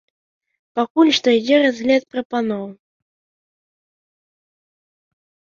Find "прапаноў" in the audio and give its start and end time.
2.15-2.65